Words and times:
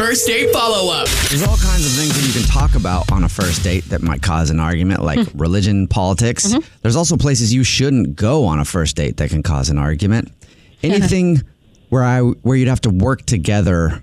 First 0.00 0.26
date 0.26 0.50
follow 0.50 0.90
up. 0.90 1.06
There's 1.28 1.42
all 1.42 1.58
kinds 1.58 1.84
of 1.84 1.92
things 1.92 2.14
that 2.14 2.26
you 2.26 2.32
can 2.32 2.50
talk 2.50 2.74
about 2.74 3.12
on 3.12 3.22
a 3.22 3.28
first 3.28 3.62
date 3.62 3.84
that 3.90 4.00
might 4.00 4.22
cause 4.22 4.48
an 4.48 4.58
argument, 4.58 5.02
like 5.02 5.18
mm-hmm. 5.18 5.38
religion, 5.38 5.86
politics. 5.88 6.46
Mm-hmm. 6.46 6.66
There's 6.80 6.96
also 6.96 7.18
places 7.18 7.52
you 7.52 7.64
shouldn't 7.64 8.16
go 8.16 8.46
on 8.46 8.58
a 8.58 8.64
first 8.64 8.96
date 8.96 9.18
that 9.18 9.28
can 9.28 9.42
cause 9.42 9.68
an 9.68 9.76
argument. 9.76 10.32
Anything 10.82 11.42
where 11.90 12.02
I 12.02 12.20
where 12.22 12.56
you'd 12.56 12.68
have 12.68 12.80
to 12.80 12.88
work 12.88 13.26
together 13.26 14.02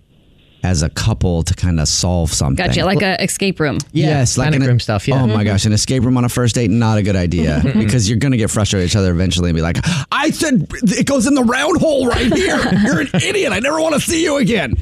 as 0.68 0.84
a 0.84 0.90
couple 0.90 1.44
to 1.44 1.54
kind 1.54 1.80
of 1.80 1.88
solve 1.88 2.32
something. 2.34 2.66
Gotcha, 2.66 2.84
like 2.86 3.02
an 3.02 3.20
escape 3.22 3.60
room. 3.60 3.78
yes, 3.94 4.38
like 4.38 4.48
panic 4.48 4.62
an- 4.62 4.68
room 4.68 4.80
stuff, 4.80 5.08
yeah. 5.08 5.22
Oh 5.22 5.28
my 5.28 5.44
Mhm. 5.44 5.46
gosh, 5.46 5.66
an 5.66 5.74
escape 5.74 6.04
room 6.04 6.18
on 6.18 6.26
a 6.26 6.30
first 6.30 6.56
date, 6.56 6.70
not 6.70 6.98
a 6.98 7.04
good 7.04 7.16
idea 7.16 7.62
because 7.78 8.10
you're 8.10 8.20
gonna 8.20 8.38
get 8.38 8.50
frustrated 8.52 8.84
with 8.86 8.92
each 8.92 8.96
other 8.96 9.12
eventually 9.12 9.50
and 9.50 9.56
be 9.56 9.62
like, 9.62 9.78
"I 10.12 10.30
said 10.32 10.68
it 10.84 11.06
goes 11.08 11.26
in 11.28 11.34
the 11.36 11.44
round 11.44 11.80
hole 11.80 12.08
right 12.08 12.32
here. 12.34 12.58
You're 12.84 13.02
an 13.02 13.10
idiot. 13.14 13.52
I 13.54 13.60
never 13.60 13.80
want 13.82 13.96
to 13.96 14.02
see 14.02 14.24
you 14.24 14.38
again." 14.38 14.74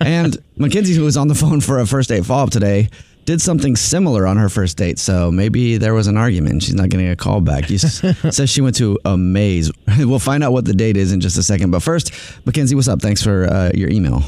and 0.00 0.36
Mackenzie, 0.56 0.94
who 0.94 1.02
was 1.04 1.16
on 1.16 1.28
the 1.28 1.34
phone 1.34 1.60
for 1.60 1.78
a 1.78 1.86
first 1.86 2.08
date 2.08 2.24
follow 2.24 2.44
up 2.44 2.50
today, 2.50 2.88
did 3.26 3.40
something 3.42 3.74
similar 3.76 4.26
on 4.26 4.36
her 4.36 4.48
first 4.48 4.76
date. 4.76 4.98
So 5.00 5.30
maybe 5.32 5.76
there 5.78 5.92
was 5.94 6.06
an 6.06 6.16
argument. 6.16 6.62
She's 6.62 6.74
not 6.74 6.88
getting 6.88 7.08
a 7.08 7.16
call 7.16 7.40
back. 7.40 7.68
You 7.70 7.74
s- 7.76 8.00
says 8.36 8.48
she 8.48 8.60
went 8.60 8.76
to 8.76 8.98
a 9.04 9.16
maze. 9.16 9.70
we'll 9.98 10.18
find 10.20 10.44
out 10.44 10.52
what 10.52 10.64
the 10.64 10.72
date 10.74 10.96
is 10.96 11.12
in 11.12 11.20
just 11.20 11.36
a 11.36 11.42
second. 11.42 11.72
But 11.72 11.82
first, 11.82 12.12
Mackenzie, 12.46 12.74
what's 12.76 12.86
up? 12.88 13.02
Thanks 13.02 13.22
for 13.22 13.44
uh, 13.46 13.70
your 13.74 13.90
email. 13.90 14.22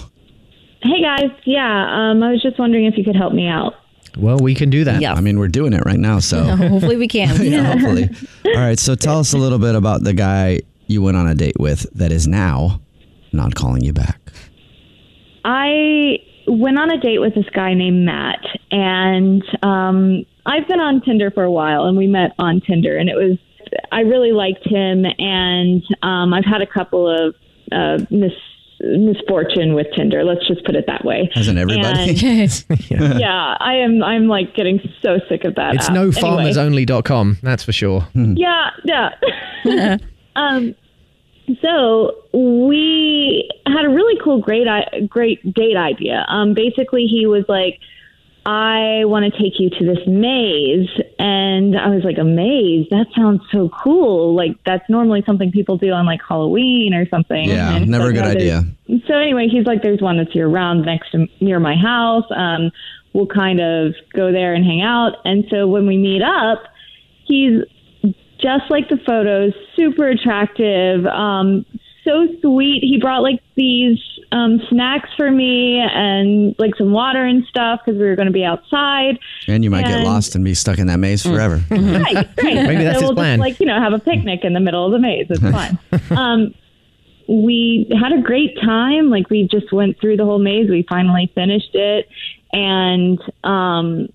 Hey 0.83 1.03
guys, 1.03 1.31
yeah, 1.45 2.11
um, 2.11 2.23
I 2.23 2.31
was 2.31 2.43
just 2.43 2.59
wondering 2.59 2.87
if 2.87 2.97
you 2.97 3.05
could 3.05 3.17
help 3.17 3.33
me 3.33 3.49
out. 3.49 3.75
Well, 4.17 4.39
we 4.39 4.55
can 4.55 4.71
do 4.71 4.85
that. 4.85 5.01
Yeah. 5.01 5.15
I 5.15 5.21
mean, 5.21 5.39
we're 5.39 5.49
doing 5.49 5.73
it 5.73 5.83
right 5.85 5.99
now, 5.99 6.19
so 6.19 6.43
Hopefully 6.57 6.97
we 6.97 7.09
can. 7.09 7.37
yeah, 7.45 7.73
hopefully. 7.73 8.09
All 8.47 8.61
right, 8.61 8.79
so 8.79 8.95
tell 8.95 9.19
us 9.19 9.33
a 9.33 9.39
little 9.39 9.59
bit 9.59 9.75
about 9.75 10.05
the 10.05 10.13
guy 10.15 10.61
you 10.87 11.03
went 11.03 11.17
on 11.17 11.27
a 11.27 11.35
date 11.35 11.59
with 11.59 11.87
that 11.95 12.13
is 12.13 12.27
now 12.27 12.81
not 13.33 13.55
calling 13.55 13.83
you 13.85 13.93
back. 13.93 14.21
I 15.45 16.19
went 16.47 16.79
on 16.79 16.91
a 16.91 16.99
date 16.99 17.19
with 17.19 17.35
this 17.35 17.49
guy 17.55 17.75
named 17.75 18.05
Matt, 18.05 18.41
and 18.71 19.43
um, 19.63 20.25
I've 20.47 20.67
been 20.67 20.81
on 20.81 21.01
Tinder 21.03 21.31
for 21.31 21.45
a 21.45 21.51
while, 21.51 21.85
and 21.85 21.97
we 21.97 22.07
met 22.07 22.33
on 22.39 22.61
Tinder, 22.61 22.97
and 22.97 23.09
it 23.09 23.15
was 23.15 23.39
I 23.93 24.01
really 24.01 24.33
liked 24.33 24.67
him, 24.67 25.05
and 25.19 25.83
um, 26.03 26.33
I've 26.33 26.45
had 26.45 26.63
a 26.63 26.67
couple 26.67 27.09
of 27.09 27.35
uh, 27.71 28.05
mis 28.11 28.33
misfortune 28.81 29.75
with 29.75 29.87
Tinder. 29.97 30.25
Let's 30.25 30.47
just 30.47 30.65
put 30.65 30.75
it 30.77 30.85
that 30.87 31.05
way. 31.05 31.31
Hasn't 31.35 31.59
everybody? 31.59 32.11
And- 32.11 32.65
yeah, 33.21 33.57
I 33.61 33.75
am. 33.75 34.03
I'm 34.03 34.29
like 34.29 34.55
getting 34.55 34.81
so 35.03 35.19
sick 35.29 35.45
of 35.45 35.55
that. 35.57 35.75
It's 35.75 35.89
app. 35.89 35.97
Anyway. 35.97 36.13
nofarmersonly.com, 36.13 37.39
that's 37.43 37.63
for 37.65 37.73
sure. 37.73 38.07
Yeah, 38.15 38.71
yeah. 38.85 39.97
um, 40.37 40.75
so 41.63 42.13
we 42.33 43.49
had 43.67 43.85
a 43.85 43.89
really 43.89 44.19
cool, 44.23 44.41
great, 44.41 44.69
i- 44.69 45.01
great 45.09 45.55
date 45.55 45.77
idea. 45.77 46.25
Um, 46.29 46.55
basically, 46.55 47.07
he 47.07 47.27
was 47.27 47.45
like, 47.49 47.79
"I 48.49 49.05
want 49.05 49.31
to 49.31 49.31
take 49.43 49.61
you 49.61 49.69
to 49.69 49.85
this 49.85 50.07
maze," 50.07 50.89
and 51.19 51.79
I 51.79 51.89
was 51.91 52.03
like, 52.03 52.17
"A 52.17 52.25
maze? 52.25 52.87
That 52.91 53.07
sounds 53.15 53.43
so 53.53 53.69
cool! 53.69 54.35
Like 54.35 54.53
that's 54.65 54.89
normally 54.89 55.23
something 55.27 55.53
people 55.53 55.77
do 55.77 55.91
on 55.93 56.07
like 56.07 56.21
Halloween 56.27 56.95
or 56.95 57.07
something." 57.11 57.49
Yeah, 57.51 57.77
And 57.77 57.89
never 57.89 58.09
a 58.09 58.13
good 58.15 58.25
no, 58.25 58.31
idea. 58.31 58.65
so 59.07 59.15
anyway, 59.15 59.49
he's 59.49 59.67
like, 59.67 59.83
"There's 59.83 60.01
one 60.01 60.17
that's 60.17 60.35
year 60.35 60.49
round 60.49 60.87
next 60.87 61.11
to 61.11 61.27
near 61.41 61.61
my 61.61 61.77
house. 61.77 62.25
Um, 62.35 62.71
we'll 63.13 63.27
kind 63.27 63.61
of 63.61 63.95
go 64.15 64.33
there 64.33 64.55
and 64.55 64.65
hang 64.65 64.81
out." 64.81 65.17
And 65.27 65.45
so 65.51 65.67
when 65.69 65.87
we 65.87 65.99
meet 65.99 66.23
up, 66.23 66.63
he's 67.27 67.63
just 68.41 68.71
like 68.71 68.89
the 68.89 68.99
photos, 69.05 69.53
super 69.77 70.09
attractive, 70.09 71.05
um, 71.07 71.67
so 72.09 72.27
sweet. 72.41 72.83
He 72.83 72.99
brought 72.99 73.23
like 73.23 73.41
these 73.55 73.99
um, 74.33 74.61
snacks 74.69 75.11
for 75.17 75.31
me 75.31 75.79
and 75.79 76.55
like 76.59 76.75
some 76.77 76.93
water 76.93 77.25
and 77.25 77.45
stuff 77.47 77.81
because 77.85 77.99
we 77.99 78.07
were 78.07 78.17
going 78.17 78.27
to 78.27 78.33
be 78.33 78.45
outside. 78.45 79.19
And 79.47 79.63
you 79.63 79.71
might 79.71 79.87
get 79.87 80.05
lost 80.05 80.35
and 80.35 80.45
be 80.45 80.55
stuck 80.55 80.79
in 80.79 80.87
that 80.87 80.99
maze 80.99 81.23
forever. 81.23 81.63
Right, 81.99 82.15
right. 82.43 82.55
Maybe 82.55 82.85
that's 82.85 82.99
so 82.99 83.01
his 83.01 83.09
we'll 83.11 83.15
plan. 83.15 83.39
Just, 83.39 83.49
like 83.49 83.61
you 83.61 83.67
know, 83.67 83.81
have 83.81 83.93
a 83.93 83.99
picnic 83.99 84.41
in 84.43 84.53
the 84.53 84.61
middle 84.61 84.87
of 84.87 84.93
the 84.93 84.99
maze. 84.99 85.27
It's 85.31 85.41
fun. 85.41 85.79
um, 86.19 86.55
we 87.29 87.91
had 88.01 88.13
a 88.13 88.23
great 88.23 88.57
time. 88.61 89.11
Like 89.11 89.31
we 89.31 89.49
just 89.51 89.73
went 89.73 90.01
through 90.01 90.17
the 90.17 90.25
whole 90.25 90.39
maze. 90.39 90.71
We 90.71 90.85
finally 90.89 91.31
finished 91.35 91.75
it, 91.75 92.09
and 92.53 93.19
um, 93.45 94.09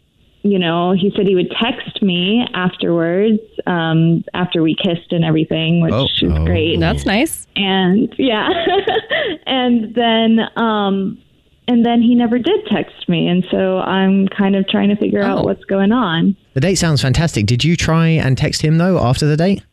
you 0.44 0.60
know, 0.60 0.92
he 0.92 1.12
said 1.16 1.26
he 1.26 1.36
would 1.36 1.52
text 1.52 2.02
me 2.02 2.46
afterwards 2.54 3.40
um, 3.68 4.24
after 4.34 4.62
we 4.62 4.76
kissed 4.76 5.12
and 5.12 5.24
everything, 5.24 5.82
which 5.82 5.94
Oh. 5.94 6.04
was 6.04 6.24
Oh. 6.24 6.46
great. 6.46 6.80
That's 6.80 7.06
nice. 7.06 7.48
and 7.56 8.14
yeah, 8.18 8.50
and 9.48 9.94
then. 9.96 10.40
Um, 10.56 11.18
and 11.66 11.86
then 11.86 12.02
he 12.02 12.14
never 12.14 12.38
did 12.40 12.60
text 12.70 13.08
me, 13.08 13.26
and 13.26 13.46
so 13.50 13.78
I'm 13.80 14.28
kind 14.28 14.58
of 14.58 14.68
trying 14.68 14.90
to 14.90 14.98
figure 14.98 15.22
Oh. 15.24 15.28
out 15.28 15.46
what's 15.46 15.64
going 15.64 15.94
on. 15.94 16.36
The 16.56 16.60
date 16.60 16.76
sounds 16.76 17.02
fantastic. 17.02 17.46
Did 17.46 17.64
you 17.64 17.78
try 17.78 18.10
and 18.10 18.38
text 18.38 18.62
him, 18.62 18.80
though, 18.80 19.00
after 19.00 19.26
the 19.26 19.38
date? 19.38 19.64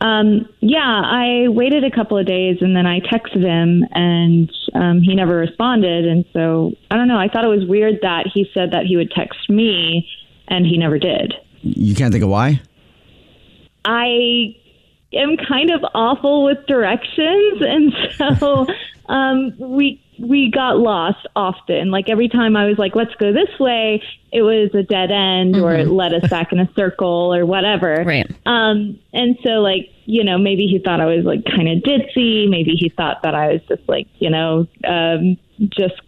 Um, 0.00 0.48
yeah, 0.60 0.78
I 1.04 1.48
waited 1.48 1.84
a 1.84 1.90
couple 1.90 2.16
of 2.16 2.24
days 2.26 2.56
and 2.62 2.74
then 2.74 2.86
I 2.86 3.00
texted 3.00 3.42
him 3.42 3.84
and 3.92 4.50
um, 4.74 5.02
he 5.02 5.14
never 5.14 5.36
responded. 5.36 6.06
And 6.06 6.24
so 6.32 6.72
I 6.90 6.96
don't 6.96 7.08
know. 7.08 7.18
I 7.18 7.28
thought 7.28 7.44
it 7.44 7.48
was 7.48 7.66
weird 7.66 7.98
that 8.00 8.26
he 8.32 8.46
said 8.54 8.70
that 8.72 8.86
he 8.86 8.96
would 8.96 9.10
text 9.10 9.48
me 9.50 10.08
and 10.48 10.64
he 10.66 10.78
never 10.78 10.98
did. 10.98 11.34
You 11.62 11.94
can't 11.94 12.12
think 12.12 12.24
of 12.24 12.30
why? 12.30 12.60
I 13.84 14.56
am 15.12 15.36
kind 15.36 15.70
of 15.70 15.84
awful 15.94 16.44
with 16.44 16.66
directions, 16.66 17.60
and 17.60 17.92
so 18.38 18.66
um, 19.08 19.54
we 19.58 20.00
we 20.18 20.50
got 20.50 20.78
lost 20.78 21.26
often. 21.34 21.90
Like 21.90 22.08
every 22.08 22.28
time 22.28 22.56
I 22.56 22.66
was 22.66 22.78
like, 22.78 22.94
"Let's 22.94 23.14
go 23.16 23.32
this 23.32 23.58
way," 23.58 24.02
it 24.32 24.42
was 24.42 24.70
a 24.74 24.82
dead 24.82 25.10
end, 25.10 25.56
or 25.56 25.74
it 25.74 25.88
led 25.88 26.14
us 26.14 26.28
back 26.30 26.52
in 26.52 26.60
a 26.60 26.70
circle, 26.74 27.34
or 27.34 27.44
whatever. 27.46 28.04
Right. 28.06 28.30
Um, 28.46 28.98
and 29.12 29.36
so 29.42 29.60
like 29.60 29.90
you 30.06 30.22
know, 30.24 30.38
maybe 30.38 30.66
he 30.66 30.78
thought 30.78 31.00
I 31.00 31.06
was 31.06 31.24
like 31.24 31.44
kind 31.44 31.68
of 31.68 31.82
ditzy. 31.82 32.48
Maybe 32.48 32.72
he 32.72 32.90
thought 32.90 33.22
that 33.22 33.34
I 33.34 33.52
was 33.52 33.62
just 33.68 33.88
like 33.88 34.06
you 34.18 34.30
know, 34.30 34.66
um, 34.86 35.36
just 35.70 36.00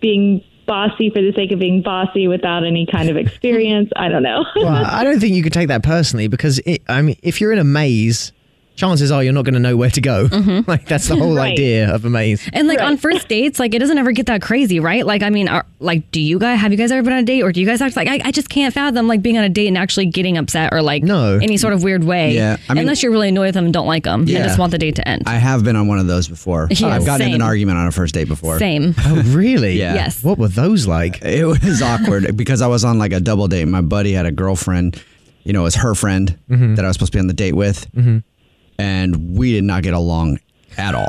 being 0.00 0.42
bossy 0.66 1.10
for 1.10 1.22
the 1.22 1.32
sake 1.34 1.52
of 1.52 1.58
being 1.58 1.82
bossy 1.82 2.28
without 2.28 2.64
any 2.64 2.86
kind 2.86 3.08
of 3.08 3.16
experience. 3.16 3.90
I 3.96 4.08
don't 4.08 4.22
know. 4.22 4.44
Well, 4.56 4.68
I 4.86 5.04
don't 5.04 5.20
think 5.20 5.34
you 5.34 5.42
could 5.42 5.52
take 5.52 5.68
that 5.68 5.82
personally 5.82 6.28
because 6.28 6.58
it, 6.60 6.82
I 6.88 7.02
mean, 7.02 7.16
if 7.22 7.40
you're 7.40 7.52
in 7.52 7.58
a 7.58 7.64
maze 7.64 8.32
chances 8.76 9.10
are 9.10 9.24
you're 9.24 9.32
not 9.32 9.44
going 9.44 9.54
to 9.54 9.60
know 9.60 9.76
where 9.76 9.90
to 9.90 10.00
go. 10.00 10.28
Mm-hmm. 10.28 10.70
like 10.70 10.84
that's 10.86 11.08
the 11.08 11.16
whole 11.16 11.34
Right. 11.34 11.52
idea 11.52 11.92
of 11.94 12.04
a 12.04 12.10
maze. 12.10 12.48
And 12.52 12.68
like 12.68 12.80
on 12.80 12.96
first 12.96 13.28
dates, 13.28 13.58
like 13.58 13.74
it 13.74 13.78
doesn't 13.80 13.98
ever 13.98 14.12
get 14.12 14.26
that 14.26 14.42
crazy, 14.42 14.78
right? 14.80 15.04
Like 15.04 15.22
I 15.22 15.30
mean, 15.30 15.48
are, 15.48 15.66
like 15.80 16.10
do 16.10 16.20
you 16.20 16.38
guys 16.38 16.60
have 16.60 16.70
you 16.72 16.78
guys 16.78 16.92
ever 16.92 17.02
been 17.02 17.12
on 17.14 17.18
a 17.20 17.22
date, 17.24 17.42
or 17.42 17.52
do 17.52 17.60
you 17.60 17.66
guys 17.66 17.80
act 17.80 17.96
like 17.96 18.08
I, 18.08 18.20
I 18.24 18.30
just 18.30 18.48
can't 18.48 18.72
fathom 18.72 19.08
like 19.08 19.22
being 19.22 19.36
on 19.38 19.44
a 19.44 19.48
date 19.48 19.68
and 19.68 19.76
actually 19.78 20.06
getting 20.06 20.36
upset 20.38 20.72
or 20.72 20.82
like 20.82 21.02
No. 21.02 21.38
any 21.42 21.56
sort 21.56 21.72
of 21.74 21.82
weird 21.82 22.04
way. 22.04 22.34
Yeah, 22.34 22.56
I 22.68 22.74
mean- 22.74 22.82
unless 22.82 23.02
you're 23.02 23.12
really 23.12 23.28
annoyed 23.30 23.46
with 23.46 23.54
them 23.54 23.64
and 23.64 23.74
don't 23.74 23.86
like 23.86 24.04
them 24.04 24.24
Yeah. 24.26 24.38
and 24.38 24.44
just 24.46 24.58
want 24.58 24.70
the 24.72 24.78
date 24.78 24.96
to 24.96 25.08
end. 25.08 25.22
I 25.26 25.34
have 25.36 25.64
been 25.64 25.76
on 25.76 25.88
one 25.88 25.98
of 25.98 26.06
those 26.06 26.28
before. 26.28 26.68
Yeah, 26.76 26.88
I've 26.88 27.06
gotten 27.06 27.28
in 27.28 27.34
an 27.34 27.42
argument 27.42 27.78
on 27.78 27.86
a 27.86 27.92
first 27.92 28.14
date 28.14 28.28
before. 28.28 28.58
Same. 28.58 28.94
Oh, 29.06 29.22
really? 29.28 29.78
Yeah. 29.78 29.94
Yes. 29.94 30.22
What 30.22 30.36
were 30.38 30.48
those 30.48 30.86
like? 30.86 31.22
It 31.22 31.46
was 31.46 31.80
awkward 31.80 32.36
because 32.36 32.60
I 32.60 32.66
was 32.66 32.84
on 32.84 32.98
like 32.98 33.12
a 33.12 33.20
double 33.20 33.46
date. 33.48 33.64
My 33.66 33.80
buddy 33.80 34.12
had 34.12 34.26
a 34.26 34.32
girlfriend, 34.32 35.02
you 35.44 35.52
know, 35.52 35.60
it 35.60 35.64
was 35.64 35.74
her 35.76 35.94
friend 35.94 36.36
mm-hmm. 36.50 36.74
that 36.74 36.84
I 36.84 36.88
was 36.88 36.96
supposed 36.96 37.12
to 37.12 37.16
be 37.16 37.20
on 37.20 37.28
the 37.28 37.32
date 37.34 37.54
with. 37.54 37.90
Mm-hmm. 37.92 38.18
And 38.78 39.36
we 39.36 39.52
did 39.52 39.64
not 39.64 39.82
get 39.82 39.94
along 39.94 40.38
at 40.78 40.94
all. 40.94 41.08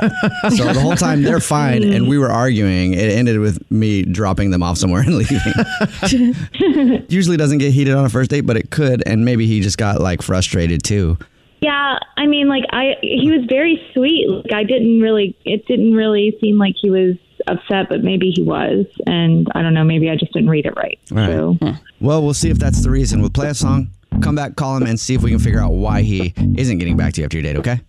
so 0.50 0.72
the 0.72 0.80
whole 0.80 0.96
time 0.96 1.22
they're 1.22 1.40
fine 1.40 1.82
and 1.82 2.08
we 2.08 2.18
were 2.18 2.30
arguing. 2.30 2.94
It 2.94 3.10
ended 3.12 3.38
with 3.38 3.70
me 3.70 4.02
dropping 4.02 4.50
them 4.50 4.62
off 4.62 4.78
somewhere 4.78 5.02
and 5.02 5.14
leaving. 5.18 7.04
Usually 7.08 7.36
doesn't 7.36 7.58
get 7.58 7.72
heated 7.72 7.94
on 7.94 8.04
a 8.04 8.08
first 8.08 8.30
date, 8.30 8.42
but 8.42 8.56
it 8.56 8.70
could. 8.70 9.02
And 9.06 9.24
maybe 9.24 9.46
he 9.46 9.60
just 9.60 9.78
got 9.78 10.00
like 10.00 10.22
frustrated 10.22 10.82
too. 10.82 11.18
Yeah, 11.60 11.98
I 12.16 12.26
mean, 12.26 12.48
like 12.48 12.64
I, 12.70 12.94
he 13.02 13.30
was 13.30 13.44
very 13.48 13.82
sweet. 13.92 14.28
Like 14.28 14.52
I 14.52 14.62
didn't 14.64 15.00
really, 15.00 15.36
it 15.44 15.66
didn't 15.66 15.92
really 15.92 16.36
seem 16.40 16.56
like 16.56 16.76
he 16.80 16.88
was 16.88 17.16
upset, 17.48 17.88
but 17.88 18.02
maybe 18.04 18.30
he 18.30 18.42
was, 18.42 18.86
and 19.06 19.48
I 19.54 19.62
don't 19.62 19.74
know. 19.74 19.82
Maybe 19.84 20.08
I 20.08 20.16
just 20.16 20.32
didn't 20.32 20.50
read 20.50 20.66
it 20.66 20.76
right. 20.76 20.98
Right. 21.10 21.26
So 21.26 21.58
Well, 22.00 22.22
we'll 22.22 22.34
see 22.34 22.50
if 22.50 22.58
that's 22.58 22.82
the 22.82 22.90
reason. 22.90 23.20
We'll 23.20 23.30
play 23.30 23.48
a 23.48 23.54
song, 23.54 23.90
come 24.20 24.34
back, 24.34 24.56
call 24.56 24.76
him, 24.76 24.84
and 24.84 24.98
see 24.98 25.14
if 25.14 25.22
we 25.22 25.30
can 25.30 25.38
figure 25.38 25.60
out 25.60 25.72
why 25.72 26.02
he 26.02 26.34
isn't 26.56 26.78
getting 26.78 26.96
back 26.96 27.14
to 27.14 27.20
you 27.20 27.24
after 27.24 27.38
your 27.38 27.42
date, 27.42 27.58
okay? 27.58 27.80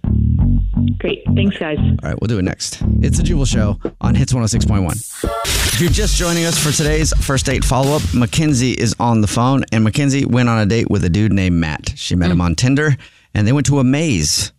great. 1.00 1.24
Thanks, 1.36 1.58
guys. 1.58 1.78
All 1.80 2.10
right, 2.10 2.20
we'll 2.22 2.28
do 2.28 2.38
it 2.38 2.44
next. 2.44 2.82
It's 3.02 3.18
the 3.18 3.24
Jubal 3.24 3.46
Show 3.46 3.80
on 4.02 4.16
Hits 4.16 4.34
106.1. 4.34 5.74
If 5.74 5.82
you're 5.82 5.90
just 5.90 6.18
joining 6.18 6.46
us 6.46 6.58
for 6.58 6.72
today's 6.72 7.14
first 7.26 7.46
date 7.46 7.64
follow 7.64 7.96
up, 7.96 8.02
Mackenzie 8.14 8.74
is 8.74 8.96
on 9.00 9.22
the 9.22 9.28
phone, 9.28 9.64
and 9.72 9.84
Mackenzie 9.84 10.26
went 10.26 10.50
on 10.50 10.60
a 10.60 10.66
date 10.66 10.90
with 10.90 11.04
a 11.06 11.10
dude 11.10 11.34
named 11.34 11.56
Matt. 11.56 11.94
She 11.96 12.16
met 12.16 12.30
him 12.30 12.38
mm. 12.38 12.44
on 12.44 12.56
Tinder, 12.56 12.98
and 13.34 13.48
they 13.48 13.54
went 13.54 13.66
to 13.68 13.80
a 13.80 13.84
maze. 13.84 14.52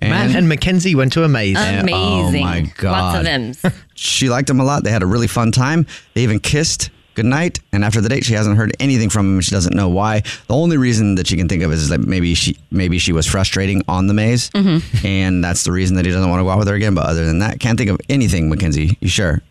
Matt 0.00 0.34
and 0.34 0.48
Mackenzie 0.48 0.94
went 0.94 1.12
to 1.12 1.24
a 1.24 1.28
maze. 1.28 1.58
Amazing. 1.58 1.94
Oh 1.94 2.46
my 2.46 2.72
god, 2.78 2.92
Lots 2.92 3.18
of 3.18 3.24
them. 3.24 3.72
she 3.94 4.30
liked 4.30 4.48
him 4.48 4.60
a 4.60 4.64
lot. 4.64 4.84
They 4.84 4.90
had 4.90 5.02
a 5.02 5.06
really 5.06 5.26
fun 5.26 5.52
time. 5.52 5.86
They 6.14 6.22
even 6.22 6.40
kissed 6.40 6.90
goodnight. 7.14 7.60
And 7.72 7.84
after 7.84 8.00
the 8.00 8.08
date, 8.08 8.24
she 8.24 8.34
hasn't 8.34 8.56
heard 8.56 8.74
anything 8.80 9.10
from 9.10 9.34
him. 9.34 9.40
She 9.40 9.50
doesn't 9.50 9.74
know 9.74 9.88
why. 9.88 10.20
The 10.48 10.54
only 10.54 10.76
reason 10.76 11.16
that 11.16 11.26
she 11.26 11.36
can 11.36 11.48
think 11.48 11.62
of 11.62 11.72
is 11.72 11.88
that 11.88 12.00
maybe 12.00 12.34
she 12.34 12.56
maybe 12.70 12.98
she 12.98 13.12
was 13.12 13.26
frustrating 13.26 13.82
on 13.88 14.06
the 14.06 14.14
maze, 14.14 14.50
mm-hmm. 14.50 15.06
and 15.06 15.42
that's 15.42 15.64
the 15.64 15.72
reason 15.72 15.96
that 15.96 16.06
he 16.06 16.12
doesn't 16.12 16.28
want 16.28 16.40
to 16.40 16.44
go 16.44 16.50
out 16.50 16.58
with 16.58 16.68
her 16.68 16.74
again. 16.74 16.94
But 16.94 17.06
other 17.06 17.24
than 17.26 17.40
that, 17.40 17.60
can't 17.60 17.78
think 17.78 17.90
of 17.90 18.00
anything. 18.08 18.48
Mackenzie, 18.48 18.96
you 19.00 19.08
sure? 19.08 19.42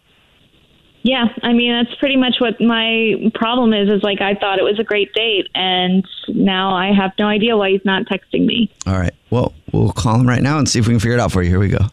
Yeah, 1.04 1.26
I 1.42 1.54
mean 1.54 1.72
that's 1.72 1.98
pretty 2.00 2.16
much 2.16 2.36
what 2.40 2.62
my 2.62 3.32
problem 3.34 3.74
is. 3.74 3.90
Is 3.90 4.04
like 4.04 4.22
I 4.22 4.36
thought 4.36 4.60
it 4.60 4.64
was 4.64 4.80
a 4.80 4.84
great 4.84 5.14
date, 5.14 5.48
and 5.56 6.06
now 6.28 6.76
I 6.76 6.94
have 6.94 7.12
no 7.18 7.28
idea 7.28 7.58
why 7.58 7.72
he's 7.72 7.86
not 7.86 8.06
texting 8.06 8.46
me. 8.46 8.72
All 8.86 9.00
right. 9.00 9.14
Well, 9.30 9.54
we'll 9.72 9.94
call 9.94 10.20
him 10.20 10.28
right 10.28 10.44
now 10.44 10.60
and 10.60 10.70
see 10.70 10.80
if 10.80 10.88
we 10.88 10.94
can 10.94 11.00
figure 11.00 11.18
it 11.18 11.20
out 11.20 11.32
for 11.32 11.42
you. 11.42 11.50
Here 11.50 11.60
we 11.60 11.70
go. 11.70 11.88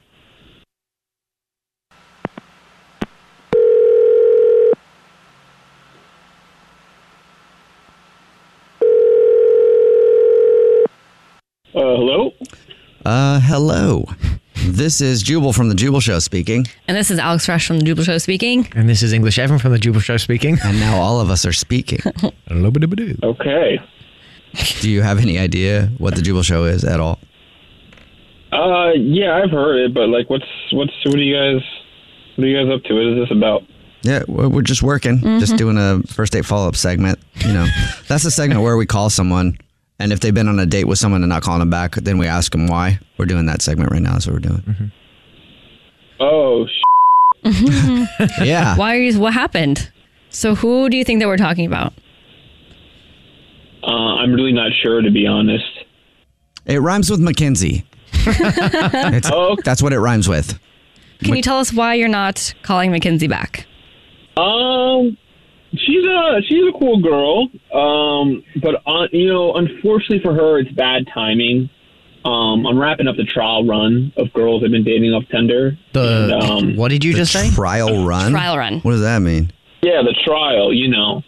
Hello? 11.97 12.33
Uh, 13.05 13.41
hello. 13.41 14.05
This 14.67 15.01
is 15.01 15.23
Jubal 15.23 15.53
from 15.53 15.69
the 15.69 15.75
Jubal 15.75 16.01
Show 16.01 16.19
speaking, 16.19 16.67
And 16.89 16.97
this 16.97 17.11
is 17.11 17.19
Alex 17.19 17.47
Fresh 17.47 17.67
from 17.69 17.79
the 17.79 17.85
Jubal 17.85 18.03
Show 18.05 18.19
speaking. 18.19 18.69
And 18.75 18.89
this 18.89 19.03
is 19.03 19.13
English 19.13 19.39
Evan 19.39 19.59
from 19.59 19.73
the 19.73 19.79
Jubal 19.79 20.01
Show 20.01 20.17
speaking. 20.17 20.59
and 20.65 20.81
now 20.81 20.97
all 21.01 21.21
of 21.21 21.31
us 21.31 21.47
are 21.47 21.53
speaking. 21.53 22.01
Okay. 23.23 23.79
Do 24.81 24.91
you 24.91 25.03
have 25.03 25.19
any 25.19 25.39
idea 25.39 25.91
what 25.99 26.17
the 26.17 26.23
Jubal 26.23 26.43
Show 26.43 26.65
is 26.65 26.83
at 26.85 26.99
all? 27.01 27.21
Uh, 28.53 28.93
yeah, 28.97 29.37
I've 29.43 29.51
heard 29.51 29.77
it, 29.85 29.95
but 29.95 30.09
like, 30.09 30.29
what's 30.31 30.47
what's 30.73 30.93
what 31.05 31.15
are 31.15 31.19
you 31.23 31.35
guys 31.37 31.63
what 32.37 32.45
are 32.45 32.47
you 32.49 32.57
guys 32.65 32.75
up 32.75 32.83
to? 32.85 32.95
What 32.95 33.05
is 33.13 33.29
this 33.29 33.37
about? 33.37 33.63
Yeah, 34.03 34.23
we're 34.27 34.49
we're 34.49 34.63
just 34.63 34.83
working, 34.83 35.21
just 35.39 35.57
doing 35.57 35.77
a 35.77 36.01
first 36.07 36.33
date 36.33 36.47
follow 36.47 36.67
up 36.67 36.77
segment. 36.77 37.19
You 37.45 37.53
know, 37.53 37.67
that's 38.09 38.25
a 38.25 38.31
segment 38.31 38.63
where 38.63 38.77
we 38.77 38.87
call 38.87 39.11
someone, 39.11 39.59
and 39.99 40.13
if 40.13 40.21
they've 40.21 40.35
been 40.35 40.49
on 40.49 40.59
a 40.59 40.67
date 40.67 40.85
with 40.85 40.99
someone 40.99 41.23
and 41.23 41.29
not 41.31 41.43
calling 41.43 41.61
them 41.61 41.71
back, 41.71 41.95
then 41.97 42.19
we 42.19 42.27
ask 42.27 42.53
them 42.53 42.67
why. 42.67 42.99
We're 43.19 43.27
doing 43.27 43.47
that 43.47 43.63
segment 43.63 43.91
right 43.91 44.03
now. 44.03 44.13
That's 44.13 44.27
what 44.27 44.35
we're 44.35 44.39
doing. 44.41 44.93
Oh, 46.21 46.67
sh- 46.67 47.45
Yeah. 48.43 48.77
Why 48.77 48.97
are 48.97 49.01
you? 49.01 49.19
What 49.19 49.33
happened? 49.35 49.91
So 50.31 50.55
who 50.55 50.89
do 50.91 50.97
you 50.97 51.05
think 51.05 51.21
that 51.21 51.27
we're 51.29 51.37
talking 51.37 51.67
about? 51.67 51.93
uh, 53.83 53.87
I'm 54.17 54.33
really 54.35 54.53
not 54.53 54.73
sure 54.83 55.01
to 55.01 55.11
be 55.11 55.27
honest. 55.27 55.65
It 56.67 56.79
rhymes 56.81 57.11
with 57.11 57.21
Mackenzie. 57.21 57.85
It's- 58.27 59.31
Oh. 59.33 59.57
That's 59.65 59.83
what 59.83 59.93
it 59.93 60.01
rhymes 60.01 60.29
with. 60.29 60.59
Can 61.25 61.35
you 61.35 61.43
tell 61.43 61.59
us 61.59 61.73
why 61.73 61.95
you're 61.95 62.09
not 62.09 62.55
calling 62.63 62.91
Mackenzie 62.91 63.27
back? 63.29 63.67
Um, 64.37 65.17
she's 65.73 66.05
a 66.05 66.41
she's 66.47 66.65
a 66.69 66.79
cool 66.79 67.01
girl. 67.01 67.49
Um, 67.73 68.43
but 68.61 68.83
on 68.87 69.09
you 69.13 69.29
know, 69.29 69.55
unfortunately 69.55 70.21
for 70.23 70.35
her, 70.35 70.59
it's 70.59 70.71
bad 70.73 71.07
timing. 71.13 71.71
Um, 72.25 72.67
I'm 72.67 72.79
wrapping 72.79 73.07
up 73.07 73.17
the 73.17 73.25
trial 73.25 73.65
run 73.65 74.13
of 74.17 74.33
girls 74.33 74.63
I've 74.65 74.71
been 74.73 74.85
dating 74.85 75.13
off 75.13 75.25
Tinder. 75.31 75.79
The 75.93 76.35
And, 76.35 76.43
um, 76.43 76.77
what 76.77 76.91
did 76.91 77.05
you 77.05 77.15
just 77.15 77.33
say? 77.33 77.51
trial 77.51 78.05
run. 78.05 78.33
Trial 78.33 78.59
run. 78.59 78.81
What 78.81 78.93
does 78.93 79.03
that 79.03 79.21
mean? 79.21 79.53
Yeah, 79.83 80.03
the 80.03 80.15
trial. 80.25 80.73
You 80.73 80.89
know, 80.89 81.23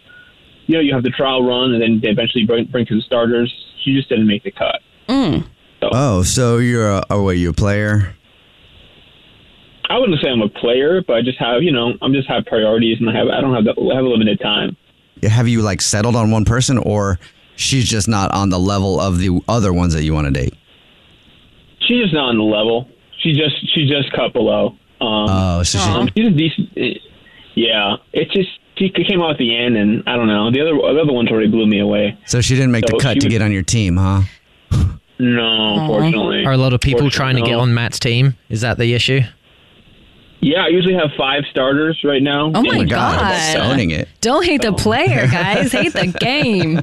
you 0.67 0.75
know, 0.75 0.81
you 0.81 0.93
have 0.93 1.03
the 1.03 1.09
trial 1.09 1.43
run, 1.47 1.73
and 1.73 1.81
then 1.81 1.99
they 2.01 2.09
eventually 2.09 2.45
bring 2.45 2.65
bring 2.65 2.85
to 2.87 2.95
the 2.95 3.01
starters. 3.01 3.51
She 3.83 3.95
just 3.95 4.09
didn't 4.09 4.27
make 4.27 4.43
the 4.43 4.51
cut. 4.51 4.81
Oh, 5.83 6.21
so 6.23 6.57
you're 6.57 6.89
a 6.89 7.03
oh 7.09 7.23
wait, 7.23 7.37
you're 7.37 7.51
a 7.51 7.53
player. 7.55 8.15
I 9.91 9.97
wouldn't 9.99 10.19
say 10.21 10.29
I'm 10.29 10.41
a 10.41 10.49
player, 10.49 11.01
but 11.05 11.17
I 11.17 11.21
just 11.21 11.37
have, 11.39 11.61
you 11.63 11.71
know, 11.71 11.93
I'm 12.01 12.13
just 12.13 12.27
have 12.29 12.45
priorities, 12.45 12.97
and 12.99 13.09
I 13.09 13.13
have, 13.17 13.27
I 13.27 13.41
don't 13.41 13.53
have, 13.53 13.65
the, 13.65 13.71
I 13.91 13.95
have 13.95 14.05
a 14.05 14.07
limited 14.07 14.39
time. 14.39 14.77
Have 15.23 15.47
you 15.47 15.61
like 15.61 15.81
settled 15.81 16.15
on 16.15 16.31
one 16.31 16.45
person, 16.45 16.77
or 16.77 17.19
she's 17.57 17.87
just 17.87 18.07
not 18.07 18.31
on 18.33 18.49
the 18.49 18.59
level 18.59 18.99
of 18.99 19.19
the 19.19 19.41
other 19.47 19.73
ones 19.73 19.93
that 19.93 20.03
you 20.03 20.13
want 20.13 20.25
to 20.27 20.31
date? 20.31 20.53
She's 21.81 22.01
just 22.03 22.13
not 22.13 22.29
on 22.29 22.37
the 22.37 22.43
level. 22.43 22.87
She 23.19 23.33
just, 23.33 23.55
she 23.73 23.87
just 23.87 24.11
cut 24.13 24.33
below. 24.33 24.69
Um, 25.01 25.27
Oh, 25.29 25.63
so 25.63 25.77
she, 25.79 25.89
um, 25.89 26.09
she's 26.15 26.27
a 26.27 26.31
decent. 26.31 26.69
Yeah, 27.55 27.97
it's 28.13 28.31
just 28.33 28.49
she 28.77 28.89
came 28.89 29.21
out 29.21 29.31
at 29.31 29.37
the 29.37 29.55
end, 29.55 29.75
and 29.75 30.03
I 30.07 30.15
don't 30.15 30.27
know. 30.27 30.49
The 30.51 30.61
other, 30.61 30.73
the 30.73 31.01
other 31.01 31.11
ones 31.13 31.29
already 31.29 31.49
blew 31.49 31.67
me 31.67 31.79
away. 31.79 32.17
so 32.25 32.39
she 32.41 32.55
didn't 32.55 32.71
make 32.71 32.85
the 32.85 32.97
cut 32.97 33.19
to 33.19 33.25
was- 33.27 33.31
get 33.33 33.41
on 33.41 33.51
your 33.51 33.63
team, 33.63 33.97
huh? 33.97 34.21
No, 35.19 35.79
unfortunately. 35.81 36.45
Are 36.45 36.53
a 36.53 36.57
lot 36.57 36.73
of 36.73 36.81
people 36.81 37.01
Fortunately, 37.01 37.15
trying 37.17 37.35
to 37.35 37.41
get 37.43 37.59
on 37.59 37.73
Matt's 37.75 37.99
team? 37.99 38.35
Is 38.49 38.61
that 38.61 38.79
the 38.79 38.93
issue? 38.95 39.21
Yeah, 40.41 40.65
I 40.65 40.67
usually 40.69 40.95
have 40.95 41.11
five 41.17 41.43
starters 41.51 41.99
right 42.03 42.21
now. 42.21 42.51
Oh 42.53 42.63
my 42.63 42.77
oh 42.77 42.81
And, 42.81 42.89
God. 42.89 43.31
just 43.31 43.57
owning 43.57 43.91
it. 43.91 44.07
Don't 44.21 44.43
hate 44.43 44.61
the 44.61 44.69
oh. 44.69 44.73
player, 44.75 45.27
guys. 45.27 45.71
hate 45.71 45.93
the 45.93 46.07
game. 46.07 46.81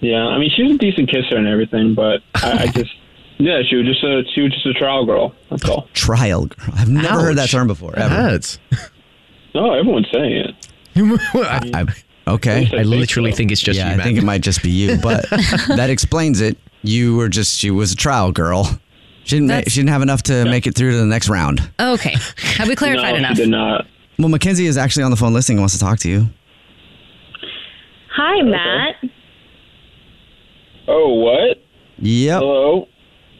Yeah, 0.00 0.26
I 0.26 0.38
mean, 0.38 0.50
she's 0.54 0.74
a 0.74 0.78
decent 0.78 1.10
kisser 1.10 1.36
and 1.36 1.46
everything, 1.46 1.94
but 1.94 2.22
I, 2.34 2.64
I 2.64 2.66
just, 2.68 2.90
yeah, 3.38 3.60
she 3.68 3.76
was 3.76 3.86
just 3.86 4.02
a, 4.02 4.22
she 4.34 4.40
was 4.40 4.52
just 4.52 4.66
a 4.66 4.72
trial 4.72 5.04
girl. 5.04 5.34
That's 5.50 5.68
all. 5.68 5.88
Trial 5.92 6.46
girl. 6.46 6.68
I've 6.74 6.88
never 6.88 7.20
heard 7.20 7.36
that 7.36 7.50
term 7.50 7.66
before. 7.66 7.92
It 7.92 7.98
Ever. 7.98 8.14
hurts. 8.14 8.58
No, 9.54 9.72
everyone's 9.72 10.08
saying 10.12 10.32
it. 10.32 10.68
I, 11.34 11.86
okay. 12.28 12.70
I 12.72 12.82
literally 12.82 13.32
think 13.32 13.52
it's 13.52 13.60
just 13.60 13.78
yeah, 13.78 13.88
you, 13.88 13.92
I 13.92 13.96
man. 13.96 14.06
think 14.06 14.18
it 14.18 14.24
might 14.24 14.40
just 14.40 14.62
be 14.62 14.70
you, 14.70 14.96
but 15.02 15.28
that 15.30 15.88
explains 15.90 16.40
it. 16.40 16.56
You 16.82 17.16
were 17.16 17.28
just 17.28 17.58
she 17.58 17.70
was 17.70 17.92
a 17.92 17.96
trial 17.96 18.32
girl. 18.32 18.78
She 19.26 19.36
didn't. 19.36 19.48
ma- 19.48 19.54
That's- 19.56 19.72
she 19.72 19.80
didn't 19.80 19.90
have 19.90 20.02
enough 20.02 20.22
to 20.24 20.44
make 20.46 20.66
it 20.66 20.74
through 20.74 20.92
to 20.92 20.96
the 20.98 21.04
next 21.06 21.28
round. 21.28 21.68
Okay. 21.80 22.14
Have 22.56 22.68
we 22.68 22.76
clarified 22.76 23.12
no, 23.12 23.18
enough? 23.18 23.36
she 23.36 23.42
did 23.42 23.50
not. 23.50 23.86
Well, 24.18 24.28
Mackenzie 24.28 24.66
is 24.66 24.78
actually 24.78 25.02
on 25.02 25.10
the 25.10 25.16
phone 25.16 25.34
listening 25.34 25.58
and 25.58 25.62
wants 25.62 25.74
to 25.74 25.80
talk 25.80 25.98
to 26.00 26.08
you. 26.08 26.28
Hi, 28.14 28.40
Matt. 28.42 28.96
Oh, 30.88 31.14
what? 31.14 31.62
Yep. 31.98 32.40
Hello? 32.40 32.88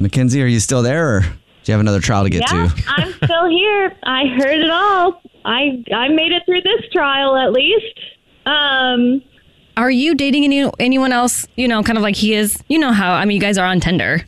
Mackenzie, 0.00 0.42
are 0.42 0.46
you 0.46 0.60
still 0.60 0.82
there, 0.82 1.08
or 1.16 1.20
do 1.20 1.26
you 1.66 1.72
have 1.72 1.80
another 1.80 2.00
trial 2.00 2.24
to 2.24 2.30
get 2.30 2.42
Yeah, 2.52 2.68
to? 2.68 2.84
I'm 2.88 3.12
still 3.24 3.48
here. 3.48 3.96
I 4.02 4.26
heard 4.26 4.58
it 4.60 4.70
all. 4.70 5.22
I 5.44 5.82
I 5.94 6.08
made 6.08 6.32
it 6.32 6.42
through 6.44 6.62
this 6.62 6.82
trial 6.92 7.36
at 7.36 7.52
least. 7.52 7.98
Um, 8.44 9.22
Are 9.76 9.90
you 9.90 10.14
dating 10.14 10.44
any, 10.44 10.70
anyone 10.78 11.12
else? 11.12 11.46
You 11.56 11.68
know, 11.68 11.82
kind 11.82 11.96
of 11.96 12.02
like 12.02 12.16
he 12.16 12.34
is. 12.34 12.62
You 12.68 12.78
know 12.78 12.92
how? 12.92 13.12
I 13.12 13.24
mean, 13.24 13.36
you 13.36 13.40
guys 13.40 13.56
are 13.58 13.66
on 13.66 13.80
Tinder. 13.80 14.22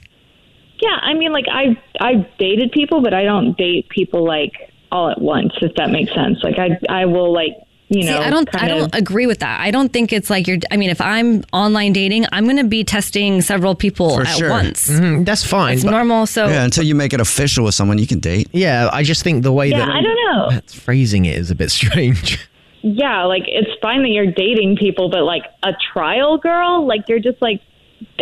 Yeah, 0.80 0.98
I 1.02 1.14
mean, 1.14 1.32
like 1.32 1.46
I 1.50 1.76
I've 2.00 2.26
dated 2.38 2.72
people, 2.72 3.00
but 3.02 3.14
I 3.14 3.24
don't 3.24 3.56
date 3.56 3.88
people 3.88 4.24
like 4.26 4.52
all 4.90 5.10
at 5.10 5.20
once. 5.20 5.52
If 5.60 5.74
that 5.76 5.90
makes 5.90 6.12
sense. 6.14 6.38
Like 6.42 6.58
I 6.58 6.78
I 6.88 7.04
will 7.06 7.32
like 7.32 7.52
you 7.90 8.02
See, 8.02 8.10
know, 8.10 8.18
I 8.20 8.28
don't. 8.28 8.46
I 8.54 8.58
kind 8.58 8.72
of- 8.72 8.78
don't 8.90 8.94
agree 8.94 9.26
with 9.26 9.38
that. 9.38 9.60
I 9.62 9.70
don't 9.70 9.90
think 9.90 10.12
it's 10.12 10.28
like 10.28 10.46
you're. 10.46 10.58
I 10.70 10.76
mean, 10.76 10.90
if 10.90 11.00
I'm 11.00 11.42
online 11.54 11.94
dating, 11.94 12.26
I'm 12.32 12.44
going 12.44 12.58
to 12.58 12.64
be 12.64 12.84
testing 12.84 13.40
several 13.40 13.74
people 13.74 14.14
For 14.16 14.22
at 14.26 14.36
sure. 14.36 14.50
once. 14.50 14.88
Mhm, 14.90 15.24
that's 15.24 15.42
fine. 15.46 15.72
It's 15.74 15.84
normal. 15.84 16.26
So 16.26 16.48
Yeah, 16.48 16.64
until 16.64 16.84
you 16.84 16.94
make 16.94 17.14
it 17.14 17.20
official 17.20 17.64
with 17.64 17.74
someone, 17.74 17.96
you 17.96 18.06
can 18.06 18.20
date. 18.20 18.48
yeah, 18.52 18.90
I 18.92 19.04
just 19.04 19.22
think 19.24 19.42
the 19.42 19.52
way 19.52 19.70
Yeah, 19.70 19.78
that 19.78 19.88
I 19.88 20.02
don't 20.02 20.18
know. 20.32 20.50
That's 20.50 20.74
phrasing 20.74 21.24
it 21.24 21.38
is 21.38 21.50
a 21.50 21.54
bit 21.54 21.70
strange. 21.80 22.38
Yeah, 22.82 23.24
like 23.24 23.44
it's 23.46 23.70
fine 23.80 24.02
that 24.02 24.10
you're 24.10 24.30
dating 24.30 24.76
people, 24.76 25.08
but 25.08 25.22
like 25.22 25.44
a 25.62 25.72
trial 25.92 26.36
girl, 26.36 26.86
like 26.86 27.08
you're 27.08 27.18
just 27.20 27.40
like, 27.40 27.62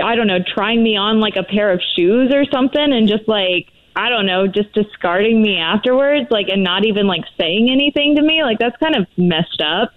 I 0.02 0.14
don't 0.14 0.26
know, 0.26 0.38
trying 0.54 0.83
me 0.83 0.97
on 0.97 1.21
like 1.21 1.37
a 1.37 1.42
pair 1.42 1.73
of 1.73 1.80
shoes 1.97 2.33
or 2.33 2.45
something, 2.52 2.92
and 2.92 3.09
just 3.09 3.28
like, 3.28 3.73
I 3.95 4.09
don't 4.09 4.26
know, 4.26 4.47
just 4.47 4.73
discarding 4.73 5.40
me 5.40 5.56
afterwards, 5.56 6.26
like, 6.30 6.49
and 6.49 6.62
not 6.62 6.85
even 6.85 7.06
like 7.06 7.25
saying 7.38 7.71
anything 7.71 8.16
to 8.16 8.23
me. 8.23 8.42
Like 8.42 8.59
that's 8.59 8.76
kind 8.76 8.97
of 8.97 9.06
messed 9.16 9.62
up, 9.62 9.92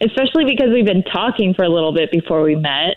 especially 0.00 0.44
because 0.44 0.68
we've 0.72 0.86
been 0.86 1.02
talking 1.04 1.54
for 1.54 1.62
a 1.62 1.68
little 1.68 1.92
bit 1.92 2.10
before 2.10 2.42
we 2.42 2.54
met. 2.56 2.96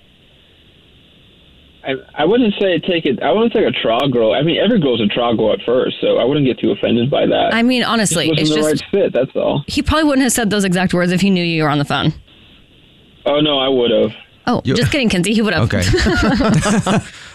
I, 1.84 1.94
I 2.14 2.26
wouldn't 2.26 2.54
say 2.60 2.78
take 2.80 3.06
it. 3.06 3.22
I 3.24 3.32
wouldn't 3.32 3.54
say 3.54 3.64
a 3.64 3.72
trial 3.72 4.10
girl. 4.10 4.34
I 4.34 4.42
mean, 4.42 4.58
every 4.58 4.80
girl's 4.82 5.02
a 5.02 5.08
trial 5.08 5.36
girl 5.36 5.54
at 5.54 5.60
first, 5.66 5.96
so 6.02 6.18
I 6.18 6.26
wouldn't 6.26 6.46
get 6.46 6.60
too 6.60 6.72
offended 6.72 7.10
by 7.10 7.26
that. 7.26 7.54
I 7.54 7.64
mean, 7.64 7.84
honestly, 7.84 8.28
it 8.30 8.38
it's 8.38 8.50
wasn't 8.50 8.64
the 8.64 8.72
just 8.72 8.84
right 8.94 9.04
fit. 9.04 9.14
That's 9.14 9.36
all. 9.36 9.64
he 9.68 9.82
probably 9.82 10.04
wouldn't 10.04 10.24
have 10.24 10.34
said 10.34 10.50
those 10.50 10.66
exact 10.66 10.94
words 10.94 11.12
if 11.12 11.22
he 11.22 11.30
knew 11.30 11.44
you 11.44 11.64
were 11.64 11.70
on 11.70 11.80
the 11.80 11.86
phone. 11.86 12.14
Oh 13.26 13.40
no, 13.40 13.60
I 13.60 13.70
would 13.70 13.92
have. 13.92 14.12
Oh, 14.50 14.62
You- 14.66 14.76
just 14.76 14.92
kidding, 14.92 15.10
Kinsey. 15.10 15.34
He 15.34 15.42
would 15.42 15.54
have. 15.54 15.72
Okay. 15.72 17.00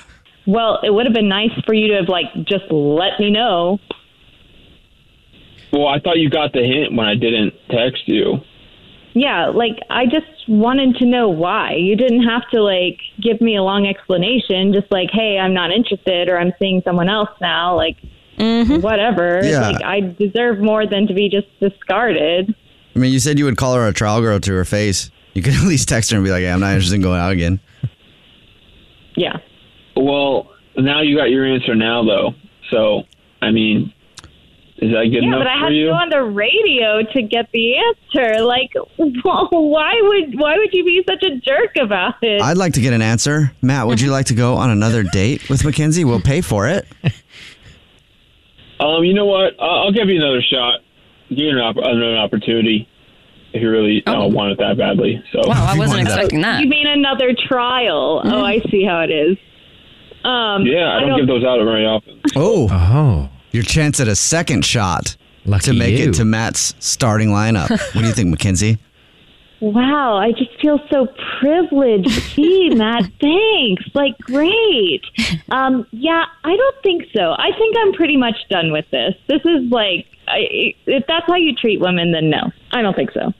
Well, 0.47 0.81
it 0.83 0.93
would 0.93 1.07
have 1.07 1.15
been 1.15 1.29
nice 1.29 1.53
for 1.65 1.75
you 1.75 1.89
to 1.89 1.95
have 1.97 2.09
like 2.09 2.27
just 2.47 2.65
let 2.71 3.19
me 3.19 3.31
know. 3.31 3.79
Well, 5.73 5.89
I 5.89 5.99
thought 6.01 6.19
you 6.19 6.31
got 6.31 6.53
the 6.53 6.63
hint 6.63 6.95
when 6.95 7.07
I 7.07 7.15
didn't 7.15 7.55
text 7.71 8.03
you. 8.07 8.41
Yeah, 9.15 9.47
like 9.47 9.79
I 9.91 10.07
just 10.07 10.27
wanted 10.49 10.97
to 10.97 11.07
know 11.07 11.29
why. 11.29 11.75
You 11.75 11.97
didn't 11.97 12.25
have 12.25 12.43
to 12.51 12.63
like 12.63 12.99
give 13.21 13.41
me 13.41 13.57
a 13.57 13.63
long 13.63 13.87
explanation, 13.87 14.73
just 14.73 14.91
like, 14.91 15.09
"Hey, 15.13 15.39
I'm 15.39 15.55
not 15.55 15.71
interested 15.71 16.29
or 16.29 16.39
I'm 16.39 16.53
seeing 16.59 16.83
someone 16.85 17.09
else 17.09 17.31
now." 17.41 17.75
Like 17.75 17.97
mm-hmm. 18.37 18.81
whatever. 18.81 19.41
Yeah. 19.43 19.71
Like 19.71 19.85
I 19.85 20.01
deserve 20.01 20.61
more 20.61 20.87
than 20.87 21.07
to 21.07 21.15
be 21.15 21.29
just 21.29 21.47
discarded. 21.61 22.55
I 22.95 22.99
mean, 22.99 23.13
you 23.13 23.19
said 23.19 23.39
you 23.39 23.45
would 23.47 23.57
call 23.57 23.75
her 23.75 23.87
a 23.87 23.93
trial 23.93 24.21
girl 24.21 24.39
to 24.41 24.53
her 24.53 24.65
face. 24.65 25.11
You 25.35 25.43
could 25.43 25.55
at 25.61 25.65
least 25.65 25.89
text 25.89 26.11
her 26.11 26.17
and 26.17 26.25
be 26.25 26.31
like, 26.31 26.41
hey, 26.43 26.51
I'm 26.51 26.61
not 26.61 26.73
interested 26.73 26.97
in 26.97 27.03
going 27.03 27.21
out 27.21 27.33
again. 27.33 27.61
Yeah. 29.17 29.37
Well, 29.97 30.51
now 30.77 31.03
you 31.03 31.17
got 31.17 31.31
your 31.31 31.45
answer 31.45 31.75
now, 31.75 32.03
though. 32.05 32.35
So, 32.71 33.03
I 33.41 33.51
mean, 33.53 33.93
is 34.79 34.91
that 34.93 35.05
good 35.05 35.23
Yeah, 35.23 35.29
enough 35.29 35.41
but 35.41 35.47
I 35.47 35.55
for 35.55 35.59
had 35.65 35.69
to 35.69 35.75
you? 35.75 35.87
go 35.87 35.93
on 35.95 36.09
the 36.09 36.23
radio 36.23 37.03
to 37.13 37.23
get 37.23 37.49
the 37.53 37.75
answer. 37.77 38.43
Like 38.43 38.73
why 38.97 40.01
would 40.03 40.39
why 40.39 40.57
would 40.59 40.71
you 40.73 40.85
be 40.85 41.05
such 41.09 41.23
a 41.23 41.37
jerk 41.37 41.77
about 41.81 42.15
it? 42.23 42.43
I'd 42.43 42.57
like 42.57 42.73
to 42.73 42.81
get 42.81 42.93
an 42.93 43.03
answer. 43.03 43.53
Matt, 43.63 43.87
would 43.87 44.01
you 44.01 44.11
like 44.13 44.27
to 44.27 44.35
go 44.35 44.55
on 44.57 44.71
another 44.71 45.05
date 45.05 45.49
with 45.49 45.65
Mackenzie? 45.65 46.05
We'll 46.05 46.21
pay 46.21 46.41
for 46.41 46.67
it. 46.67 46.87
Um, 48.81 49.05
you 49.05 49.15
know 49.15 49.27
what? 49.27 49.53
I'll, 49.61 49.85
I'll 49.85 49.93
give 49.93 50.09
you 50.09 50.17
another 50.17 50.43
shot. 50.43 50.81
Give 51.29 51.39
you 51.39 51.51
an 51.51 51.59
opp- 51.59 51.77
another 51.77 52.17
opportunity 52.17 52.89
if 53.55 53.63
you 53.63 53.71
really 53.71 54.05
uh, 54.07 54.27
want 54.27 54.53
it 54.53 54.59
that 54.59 54.77
badly. 54.77 55.23
So, 55.33 55.39
Wow, 55.49 55.65
I 55.69 55.79
wasn't 55.79 55.89
wanted 55.99 56.07
that. 56.09 56.13
expecting 56.19 56.41
that. 56.43 56.61
You 56.63 56.69
mean 56.69 56.87
another 56.87 57.33
trial? 57.49 58.21
Oh, 58.25 58.45
I 58.45 58.59
see 58.71 58.85
how 58.85 59.01
it 59.01 59.11
is. 59.11 59.37
Um, 60.25 60.67
yeah, 60.67 60.97
I 60.97 61.01
don't, 61.01 61.19
give 61.19 61.27
those 61.29 61.45
out 61.45 61.59
very 61.65 61.85
often. 61.87 62.21
Oh, 62.35 62.69
Oh, 62.71 63.29
your 63.53 63.63
chance 63.63 64.01
at 64.01 64.09
a 64.09 64.17
second 64.17 64.65
shot 64.65 65.17
lucky 65.45 65.71
to 65.71 65.73
make 65.79 65.99
you. 65.99 66.09
it 66.11 66.15
to 66.15 66.25
Matt's 66.25 66.75
starting 66.81 67.29
lineup. 67.29 67.71
what 67.71 68.01
do 68.03 68.07
you 68.07 68.13
think, 68.13 68.29
Mackenzie? 68.31 68.79
Wow, 69.61 70.17
I 70.17 70.33
just 70.33 70.61
feel 70.61 70.79
so 70.91 71.07
privileged. 71.41 72.09
Gee, 72.35 72.71
Matt, 72.75 73.05
thanks. 73.21 73.85
Like, 73.95 74.19
great. 74.19 75.03
Um, 75.51 75.87
yeah, 75.93 76.25
I 76.43 76.57
don't 76.57 76.83
think 76.83 77.05
so. 77.17 77.33
I 77.39 77.51
think 77.57 77.77
I'm 77.79 77.93
pretty 77.93 78.17
much 78.17 78.37
done 78.51 78.73
with 78.73 78.85
this. 78.91 79.15
This 79.29 79.41
is 79.45 79.71
like, 79.71 80.07
I, 80.27 80.75
if 80.87 81.05
that's 81.07 81.27
how 81.27 81.37
you 81.37 81.55
treat 81.55 81.81
women, 81.81 82.13
then 82.13 82.31
no, 82.31 82.51
I 82.73 82.83
don't 82.83 82.95
think 82.97 83.11
so. 83.13 83.33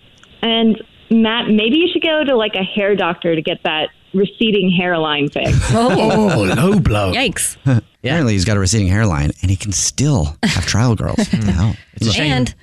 And 0.45 0.83
Matt, 1.11 1.49
maybe 1.49 1.79
you 1.79 1.89
should 1.93 2.03
go 2.03 2.23
to 2.23 2.37
like 2.37 2.55
a 2.55 2.63
hair 2.63 2.95
doctor 2.95 3.35
to 3.35 3.43
get 3.43 3.63
that 3.65 3.89
receding 4.13 4.71
hairline 4.71 5.29
fixed. 5.29 5.61
Oh. 5.73 6.31
oh, 6.33 6.43
low 6.55 6.79
blow. 6.79 7.13
Yikes. 7.13 7.57
Apparently, 8.05 8.35
he's 8.35 8.45
got 8.45 8.57
a 8.57 8.61
receding 8.61 8.87
hairline 8.87 9.33
and 9.41 9.51
he 9.51 9.57
can 9.57 9.73
still 9.73 10.37
have 10.43 10.67
trial 10.67 10.95
girls. 10.95 11.17
What 11.17 11.31
the 11.31 11.37
hmm. 11.39 11.49
hell? 11.49 11.77
It's 11.95 12.07
a 12.07 12.13
shame. 12.13 12.33
And 12.33 12.55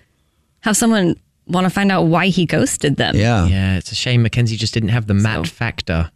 have 0.62 0.78
someone 0.78 1.16
want 1.48 1.66
to 1.66 1.70
find 1.72 1.92
out 1.92 2.04
why 2.04 2.28
he 2.28 2.46
ghosted 2.46 2.98
them. 2.98 3.16
Yeah. 3.16 3.48
yeah, 3.48 3.78
it's 3.78 3.92
a 3.92 3.96
shame 3.96 4.22
Mackenzie 4.22 4.56
just 4.56 4.74
didn't 4.74 4.90
have 4.90 5.08
the 5.08 5.14
Matt 5.14 5.48
So- 5.48 5.52
factor. 5.52 6.12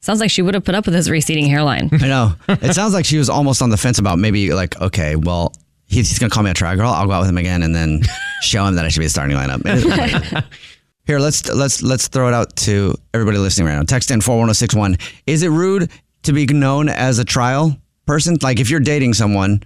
Sounds 0.00 0.20
like 0.20 0.30
she 0.30 0.42
would 0.42 0.54
have 0.54 0.64
put 0.64 0.76
up 0.76 0.86
with 0.86 0.94
his 0.94 1.10
receding 1.10 1.46
hairline. 1.46 1.88
I 2.00 2.06
know. 2.06 2.34
It 2.48 2.72
sounds 2.74 2.94
like 2.94 3.04
she 3.04 3.18
was 3.18 3.28
almost 3.28 3.60
on 3.60 3.70
the 3.70 3.76
fence 3.76 3.98
about 3.98 4.18
maybe 4.18 4.52
like, 4.52 4.80
okay, 4.80 5.16
well, 5.16 5.52
he's, 5.86 6.08
he's 6.08 6.20
gonna 6.20 6.30
call 6.30 6.44
me 6.44 6.50
a 6.50 6.54
trial 6.54 6.76
girl. 6.76 6.90
I'll 6.90 7.06
go 7.06 7.12
out 7.12 7.20
with 7.20 7.28
him 7.28 7.36
again 7.36 7.64
and 7.64 7.74
then 7.74 8.02
show 8.40 8.64
him 8.64 8.76
that 8.76 8.84
I 8.84 8.88
should 8.90 9.00
be 9.00 9.06
the 9.06 9.10
starting 9.10 9.36
lineup. 9.36 10.44
Here, 11.08 11.18
let's 11.18 11.48
let's 11.48 11.82
let's 11.82 12.06
throw 12.08 12.28
it 12.28 12.34
out 12.34 12.54
to 12.56 12.94
everybody 13.14 13.38
listening 13.38 13.66
right 13.66 13.76
now. 13.76 13.82
Text 13.82 14.10
in 14.10 14.20
four 14.20 14.36
one 14.36 14.48
zero 14.48 14.52
six 14.52 14.74
one. 14.74 14.98
Is 15.26 15.42
it 15.42 15.48
rude 15.48 15.90
to 16.24 16.34
be 16.34 16.44
known 16.44 16.90
as 16.90 17.18
a 17.18 17.24
trial 17.24 17.78
person? 18.04 18.36
Like 18.42 18.60
if 18.60 18.68
you're 18.68 18.78
dating 18.78 19.14
someone 19.14 19.62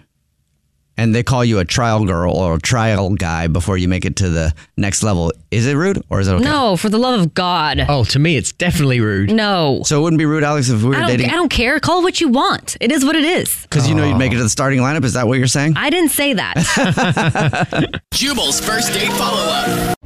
and 0.97 1.13
they 1.13 1.25
call 1.25 1.45
you 1.45 1.59
a 1.59 1.65
trial 1.65 2.05
girl 2.05 2.33
or 2.37 2.55
a 2.55 2.59
trial 2.61 3.11
guy 3.17 3.49
before 3.49 3.77
you 3.77 3.89
make 3.89 4.05
it 4.05 4.15
to 4.17 4.29
the 4.29 4.55
next 4.77 5.03
level, 5.03 5.33
is 5.51 5.67
it 5.67 5.75
rude 5.75 6.01
or 6.11 6.21
is 6.21 6.29
it 6.29 6.35
okay? 6.35 6.45
No, 6.45 6.77
for 6.77 6.89
the 6.89 6.99
love 6.99 7.21
of 7.21 7.35
God. 7.35 7.85
Oh, 7.89 8.05
to 8.05 8.21
me, 8.21 8.37
it's 8.37 8.53
definitely 8.53 9.01
rude. 9.01 9.33
No. 9.33 9.83
So 9.85 9.99
it 9.99 10.03
wouldn't 10.05 10.19
be 10.19 10.27
rude, 10.27 10.45
Alex, 10.45 10.69
if 10.69 10.81
we 10.81 10.91
were 10.91 10.95
I 10.95 11.01
don't, 11.01 11.09
dating 11.09 11.31
I 11.31 11.33
don't 11.33 11.49
care. 11.49 11.81
Call 11.81 11.99
it 11.99 12.03
what 12.05 12.21
you 12.21 12.29
want. 12.29 12.77
It 12.81 12.93
is 12.93 13.05
what 13.05 13.17
it 13.17 13.25
is. 13.25 13.63
because 13.63 13.89
you 13.89 13.97
know 13.97 14.05
you'd 14.07 14.17
make 14.17 14.31
it 14.31 14.37
to 14.37 14.45
the 14.45 14.49
starting 14.49 14.79
lineup. 14.79 15.03
Is 15.03 15.15
that 15.15 15.27
what 15.27 15.39
you're 15.39 15.49
saying? 15.49 15.75
I 15.77 15.91
didn't 15.91 16.11
say 16.11 16.35
that. 16.35 18.01
Jubal's 18.13 18.61
first 18.61 18.93
date 18.93 19.11
follow 19.15 19.43
up. 19.43 19.99